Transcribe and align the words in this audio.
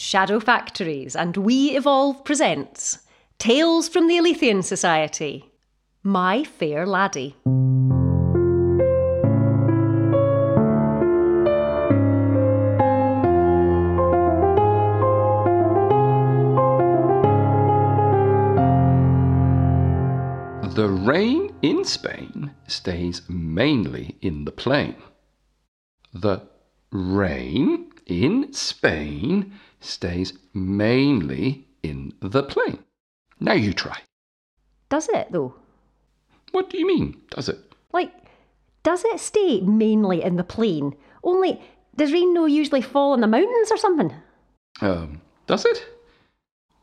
Shadow 0.00 0.38
Factories 0.38 1.16
and 1.16 1.36
We 1.36 1.76
Evolve 1.76 2.24
presents 2.24 3.00
Tales 3.40 3.88
from 3.88 4.06
the 4.06 4.14
Aletheian 4.14 4.62
Society. 4.62 5.50
My 6.04 6.44
Fair 6.44 6.86
Laddie. 6.86 7.34
The 20.76 20.88
rain 20.88 21.52
in 21.60 21.84
Spain 21.84 22.54
stays 22.68 23.22
mainly 23.28 24.16
in 24.22 24.44
the 24.44 24.52
plain. 24.52 24.94
The 26.14 26.42
rain 26.92 27.87
in 28.08 28.52
Spain 28.52 29.52
stays 29.80 30.32
mainly 30.52 31.66
in 31.82 32.12
the 32.20 32.42
plain. 32.42 32.78
Now 33.38 33.52
you 33.52 33.72
try. 33.72 34.00
Does 34.88 35.08
it, 35.10 35.30
though? 35.30 35.54
What 36.50 36.70
do 36.70 36.78
you 36.78 36.86
mean, 36.86 37.20
does 37.30 37.48
it? 37.48 37.58
Like, 37.92 38.12
does 38.82 39.04
it 39.04 39.20
stay 39.20 39.60
mainly 39.60 40.22
in 40.22 40.36
the 40.36 40.44
plain? 40.44 40.96
Only, 41.22 41.60
does 41.96 42.12
rain 42.12 42.32
no 42.32 42.46
usually 42.46 42.80
fall 42.80 43.14
in 43.14 43.20
the 43.20 43.26
mountains 43.26 43.70
or 43.70 43.76
something? 43.76 44.12
Um, 44.80 45.20
does 45.46 45.64
it? 45.64 45.86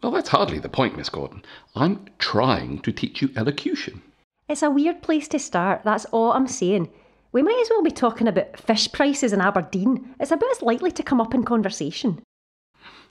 Well, 0.04 0.12
that's 0.12 0.30
hardly 0.30 0.60
the 0.60 0.70
point, 0.70 0.96
Miss 0.96 1.10
Gordon. 1.10 1.44
I'm 1.76 2.06
trying 2.20 2.80
to 2.80 2.92
teach 2.92 3.22
you 3.22 3.32
elocution. 3.36 4.04
It's 4.48 4.62
a 4.62 4.70
weird 4.70 5.02
place 5.02 5.28
to 5.30 5.40
start, 5.40 5.82
that's 5.84 6.06
all 6.06 6.32
I'm 6.34 6.48
saying. 6.48 6.92
We 7.36 7.44
might 7.44 7.60
as 7.62 7.70
well 7.70 7.84
be 7.84 7.92
talking 7.92 8.30
about 8.30 8.58
fish 8.58 8.90
prices 8.94 9.34
in 9.34 9.42
Aberdeen. 9.42 10.16
It's 10.22 10.32
about 10.32 10.50
as 10.52 10.62
likely 10.62 10.90
to 10.94 11.04
come 11.04 11.20
up 11.20 11.34
in 11.34 11.44
conversation. 11.44 12.24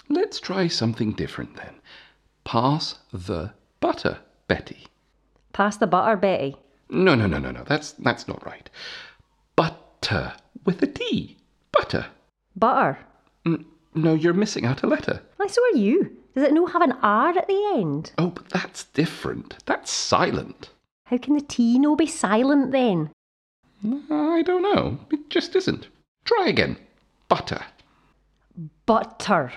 Let's 0.09 0.41
try 0.41 0.67
something 0.67 1.13
different 1.13 1.57
then. 1.57 1.75
Pass 2.43 3.01
the 3.13 3.53
butter, 3.81 4.21
Betty. 4.49 4.87
Pass 5.53 5.77
the 5.77 5.87
butter, 5.87 6.17
Betty. 6.17 6.57
No, 6.89 7.15
no, 7.15 7.27
no, 7.27 7.39
no, 7.39 7.51
no. 7.51 7.65
That's 7.65 7.93
that's 7.93 8.27
not 8.27 8.47
right. 8.47 8.71
Butter 9.57 10.33
with 10.65 10.83
a 10.83 10.87
D. 10.87 11.37
Butter. 11.71 12.07
Butter? 12.57 13.01
N- 13.45 13.67
no, 13.95 14.15
you're 14.15 14.33
missing 14.33 14.65
out 14.65 14.83
a 14.83 14.87
letter. 14.87 15.21
Why, 15.37 15.49
so 15.49 15.61
are 15.67 15.77
you. 15.77 16.17
Does 16.35 16.45
it 16.45 16.55
no 16.55 16.65
have 16.65 16.81
an 16.81 16.93
R 17.03 17.37
at 17.37 17.47
the 17.47 17.73
end? 17.77 18.13
Oh, 18.17 18.29
but 18.29 18.49
that's 18.49 18.85
different. 18.85 19.63
That's 19.67 19.91
silent. 19.91 20.71
How 21.09 21.19
can 21.19 21.35
the 21.35 21.43
T 21.43 21.79
no 21.79 21.95
be 21.95 22.07
silent 22.07 22.73
then? 22.73 23.11
I 23.85 24.43
don't 24.43 24.63
know. 24.63 24.99
It 25.11 25.31
just 25.31 25.55
isn't. 25.55 25.89
Try 26.25 26.49
again. 26.49 26.79
Butter. 27.29 27.63
Butter. 28.87 29.53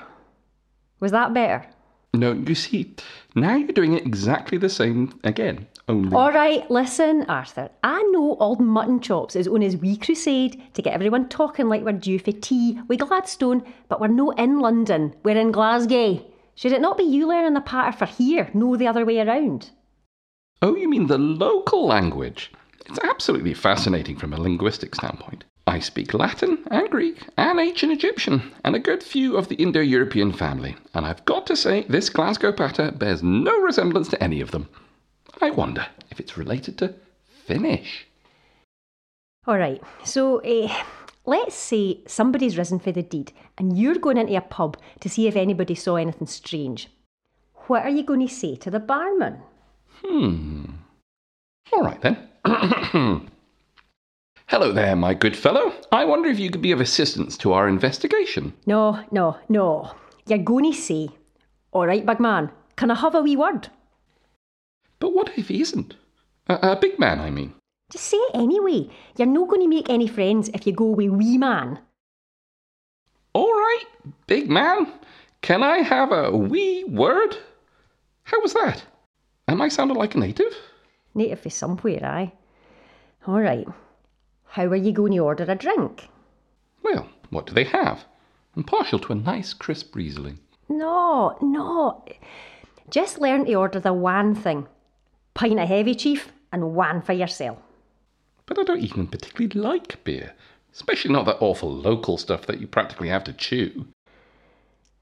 Was 1.00 1.12
that 1.12 1.34
better? 1.34 1.66
No, 2.14 2.34
you 2.34 2.56
see, 2.56 2.96
now 3.36 3.56
you're 3.56 3.68
doing 3.68 3.94
it 3.94 4.06
exactly 4.06 4.58
the 4.58 4.70
same 4.70 5.20
again. 5.24 5.68
Only. 5.88 6.16
All 6.16 6.32
right, 6.32 6.70
listen, 6.70 7.24
Arthur. 7.30 7.70
I 7.84 8.02
know 8.12 8.36
Old 8.40 8.60
Mutton 8.60 9.00
Chops 9.00 9.36
is 9.36 9.48
on 9.48 9.62
his 9.62 9.78
wee 9.78 9.96
crusade 9.96 10.62
to 10.74 10.82
get 10.82 10.94
everyone 10.94 11.30
talking 11.30 11.70
like 11.70 11.84
we're 11.84 11.94
due 11.94 12.20
for 12.20 12.32
tea 12.32 12.80
with 12.88 13.00
Gladstone, 13.00 13.64
but 13.88 14.02
we're 14.02 14.08
no 14.08 14.32
in 14.32 14.60
London. 14.60 15.16
We're 15.24 15.38
in 15.38 15.52
Glasgow. 15.52 16.26
Should 16.56 16.72
it 16.72 16.82
not 16.82 16.98
be 16.98 17.04
you 17.04 17.28
learning 17.28 17.54
the 17.54 17.62
patter 17.62 17.96
for 17.96 18.06
here, 18.06 18.50
no 18.54 18.76
the 18.76 18.88
other 18.88 19.06
way 19.06 19.20
around? 19.20 19.70
Oh, 20.62 20.76
you 20.76 20.90
mean 20.90 21.08
the 21.08 21.20
local 21.20 21.86
language? 21.86 22.52
It's 22.90 23.00
absolutely 23.04 23.54
fascinating 23.54 24.16
from 24.16 24.34
a 24.34 24.40
linguistic 24.40 24.96
standpoint. 24.96 25.44
I 25.68 25.80
speak 25.80 26.14
Latin 26.14 26.60
and 26.72 26.90
Greek 26.90 27.28
and 27.38 27.60
ancient 27.60 27.92
Egyptian 27.92 28.54
and 28.64 28.76
a 28.76 28.80
good 28.80 29.04
few 29.04 29.36
of 29.36 29.50
the 29.50 29.56
Indo 29.56 29.82
European 29.82 30.32
family, 30.32 30.78
and 30.94 31.06
I've 31.06 31.26
got 31.26 31.46
to 31.48 31.58
say 31.58 31.86
this 31.90 32.10
Glasgow 32.10 32.54
patter 32.54 32.92
bears 32.92 33.22
no 33.22 33.60
resemblance 33.60 34.08
to 34.10 34.24
any 34.24 34.40
of 34.40 34.52
them. 34.52 34.70
I 35.42 35.50
wonder 35.50 35.86
if 36.10 36.22
it's 36.22 36.38
related 36.38 36.78
to 36.78 36.96
Finnish. 37.46 38.08
All 39.46 39.58
right, 39.58 39.82
so 40.06 40.42
uh, 40.42 40.74
let's 41.26 41.56
say 41.56 42.00
somebody's 42.08 42.58
risen 42.58 42.80
for 42.80 42.94
the 42.94 43.04
deed 43.04 43.34
and 43.58 43.78
you're 43.78 43.96
going 43.96 44.18
into 44.18 44.38
a 44.38 44.42
pub 44.42 44.78
to 45.02 45.10
see 45.10 45.28
if 45.28 45.36
anybody 45.36 45.76
saw 45.76 45.98
anything 45.98 46.28
strange. 46.28 46.88
What 47.68 47.84
are 47.84 47.90
you 47.90 48.04
going 48.04 48.26
to 48.26 48.34
say 48.34 48.56
to 48.56 48.72
the 48.72 48.80
barman? 48.80 49.42
Hmm. 50.02 50.66
All 51.74 51.84
right 51.84 52.00
then. 52.02 52.30
Hello 54.48 54.72
there, 54.72 54.96
my 54.96 55.14
good 55.14 55.36
fellow. 55.36 55.74
I 55.92 56.06
wonder 56.06 56.30
if 56.30 56.40
you 56.40 56.50
could 56.50 56.62
be 56.62 56.72
of 56.72 56.80
assistance 56.80 57.36
to 57.40 57.52
our 57.52 57.68
investigation. 57.68 58.54
No, 58.66 59.04
no, 59.12 59.36
no. 59.50 59.92
You're 60.26 60.38
going 60.38 60.72
to 60.72 60.78
say, 60.80 61.10
All 61.74 61.88
right, 61.88 62.06
big 62.06 62.22
man, 62.22 62.52
can 62.78 62.90
I 62.90 62.96
have 62.96 63.16
a 63.16 63.22
wee 63.22 63.36
word? 63.36 63.68
But 65.00 65.14
what 65.14 65.38
if 65.38 65.50
he 65.50 65.62
isn't? 65.62 65.96
A, 66.48 66.72
a 66.72 66.76
big 66.78 66.98
man, 66.98 67.20
I 67.20 67.32
mean. 67.32 67.54
Just 67.92 68.06
say 68.06 68.18
it 68.18 68.36
anyway. 68.36 68.90
You're 69.18 69.28
not 69.28 69.50
going 69.50 69.64
to 69.64 69.68
make 69.68 69.90
any 69.90 70.08
friends 70.08 70.50
if 70.54 70.66
you 70.66 70.72
go 70.72 70.86
with 70.86 71.10
wee 71.10 71.38
man. 71.38 71.80
All 73.34 73.52
right, 73.52 73.84
big 74.26 74.50
man. 74.50 74.88
Can 75.42 75.64
I 75.64 75.80
have 75.80 76.14
a 76.14 76.32
wee 76.32 76.86
word? 76.86 77.36
How 78.24 78.40
was 78.42 78.54
that? 78.54 78.86
Am 79.50 79.62
I 79.62 79.68
sounding 79.68 79.98
like 79.98 80.16
a 80.16 80.20
native? 80.20 80.56
Native 81.18 81.40
for 81.40 81.50
somewhere, 81.50 82.06
aye. 82.06 82.32
All 83.26 83.42
right. 83.42 83.68
How 84.50 84.66
are 84.66 84.76
you 84.76 84.92
going 84.92 85.14
to 85.14 85.20
order 85.20 85.46
a 85.46 85.56
drink? 85.56 86.10
Well, 86.84 87.10
what 87.32 87.48
do 87.48 87.54
they 87.54 87.64
have? 87.64 88.06
I'm 88.56 88.64
partial 88.64 89.00
to 89.00 89.14
a 89.14 89.16
nice 89.16 89.52
crisp 89.52 89.96
Riesling. 89.96 90.38
No, 90.70 91.36
no. 91.42 92.06
Just 92.92 93.20
learn 93.20 93.46
to 93.46 93.56
order 93.56 93.80
the 93.80 93.94
one 93.94 94.36
thing. 94.36 94.68
Pint 95.34 95.60
of 95.60 95.68
heavy, 95.68 95.96
chief, 95.96 96.32
and 96.52 96.76
one 96.76 97.02
for 97.02 97.14
yourself. 97.14 97.58
But 98.46 98.60
I 98.60 98.64
don't 98.64 98.84
even 98.84 99.08
particularly 99.08 99.60
like 99.60 100.04
beer, 100.04 100.34
especially 100.72 101.12
not 101.12 101.26
that 101.26 101.42
awful 101.42 101.74
local 101.74 102.20
stuff 102.20 102.46
that 102.46 102.62
you 102.62 102.68
practically 102.68 103.10
have 103.10 103.24
to 103.24 103.34
chew. 103.34 103.88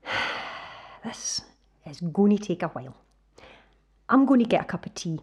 This 1.04 1.42
is 1.86 2.00
going 2.00 2.36
to 2.36 2.44
take 2.44 2.64
a 2.64 2.68
while. 2.70 2.96
I'm 4.10 4.26
going 4.26 4.40
to 4.40 4.50
get 4.50 4.62
a 4.62 4.66
cup 4.66 4.88
of 4.88 4.96
tea. 4.96 5.20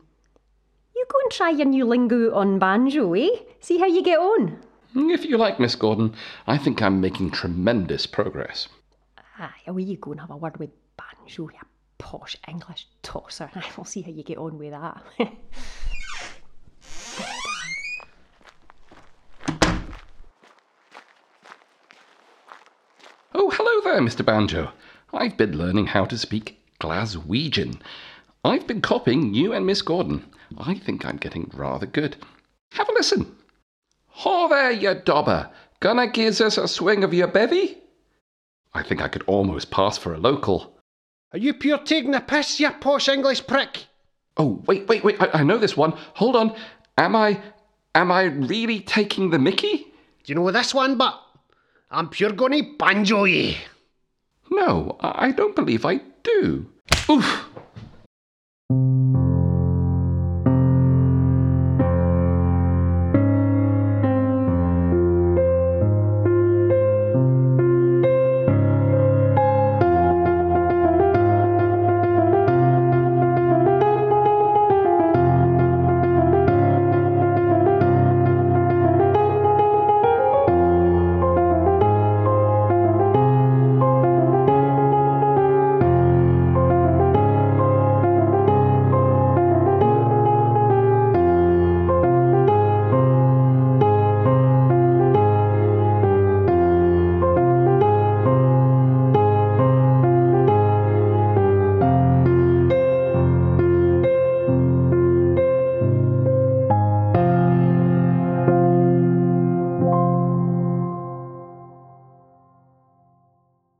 Go 1.12 1.18
and 1.22 1.30
try 1.30 1.50
your 1.50 1.66
new 1.66 1.84
lingo 1.84 2.34
on 2.34 2.58
banjo, 2.58 3.12
eh? 3.14 3.28
See 3.60 3.76
how 3.78 3.84
you 3.84 4.02
get 4.02 4.18
on. 4.18 4.56
If 4.94 5.26
you 5.26 5.36
like, 5.36 5.60
Miss 5.60 5.74
Gordon, 5.74 6.14
I 6.46 6.56
think 6.56 6.80
I'm 6.80 7.02
making 7.02 7.32
tremendous 7.32 8.06
progress. 8.06 8.68
Aye, 9.38 9.50
away 9.66 9.82
you 9.82 9.98
go 9.98 10.12
and 10.12 10.20
have 10.20 10.30
a 10.30 10.36
word 10.38 10.56
with 10.56 10.70
banjo, 10.96 11.50
you 11.50 11.58
posh 11.98 12.36
English 12.48 12.86
tosser. 13.02 13.50
I 13.54 13.62
will 13.76 13.84
see 13.84 14.00
how 14.00 14.10
you 14.10 14.22
get 14.22 14.38
on 14.38 14.56
with 14.56 14.70
that. 14.70 15.02
Oh, 23.34 23.50
hello 23.50 23.80
there, 23.82 24.00
Mr. 24.00 24.24
Banjo. 24.24 24.72
I've 25.12 25.36
been 25.36 25.58
learning 25.58 25.88
how 25.88 26.06
to 26.06 26.16
speak 26.16 26.58
Glaswegian. 26.80 27.80
I've 28.44 28.66
been 28.66 28.80
copying 28.80 29.34
you 29.34 29.52
and 29.52 29.64
Miss 29.64 29.82
Gordon. 29.82 30.24
I 30.58 30.74
think 30.74 31.06
I'm 31.06 31.16
getting 31.16 31.50
rather 31.54 31.86
good. 31.86 32.16
Have 32.72 32.88
a 32.88 32.92
listen. 32.92 33.36
Ho 34.08 34.48
there, 34.48 34.72
you 34.72 34.94
dobber. 34.94 35.50
Gonna 35.80 36.08
gives 36.08 36.40
us 36.40 36.58
a 36.58 36.66
swing 36.66 37.04
of 37.04 37.14
your 37.14 37.28
bevy? 37.28 37.78
I 38.74 38.82
think 38.82 39.00
I 39.00 39.08
could 39.08 39.22
almost 39.26 39.70
pass 39.70 39.96
for 39.96 40.12
a 40.12 40.18
local. 40.18 40.76
Are 41.32 41.38
you 41.38 41.54
pure 41.54 41.78
taking 41.78 42.10
the 42.10 42.20
piss, 42.20 42.58
you 42.58 42.70
posh 42.70 43.08
English 43.08 43.46
prick? 43.46 43.86
Oh, 44.36 44.62
wait, 44.66 44.88
wait, 44.88 45.04
wait. 45.04 45.20
I, 45.20 45.40
I 45.40 45.42
know 45.42 45.58
this 45.58 45.76
one. 45.76 45.92
Hold 46.14 46.36
on. 46.36 46.56
Am 46.98 47.14
I. 47.14 47.40
Am 47.94 48.10
I 48.10 48.24
really 48.24 48.80
taking 48.80 49.30
the 49.30 49.38
mickey? 49.38 49.76
Do 50.24 50.32
you 50.32 50.34
know 50.34 50.50
this 50.50 50.74
one, 50.74 50.96
but 50.96 51.20
I'm 51.90 52.08
pure 52.08 52.32
gonna 52.32 52.62
banjo 52.78 53.24
ye. 53.24 53.58
No, 54.50 54.96
I 55.00 55.26
I 55.26 55.30
don't 55.32 55.54
believe 55.54 55.84
I 55.84 56.00
do. 56.22 56.70
Oof! 57.10 57.51